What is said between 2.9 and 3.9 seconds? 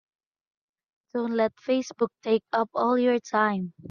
of your time.